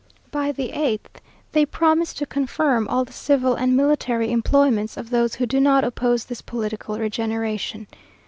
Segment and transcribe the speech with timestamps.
[0.31, 1.21] By the eighth,
[1.51, 5.83] they promise to confirm all the civil and military employments of those who do not
[5.83, 7.85] oppose this political regeneration.